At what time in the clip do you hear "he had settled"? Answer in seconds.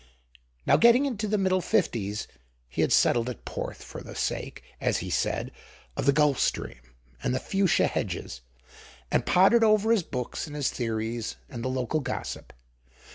2.67-3.29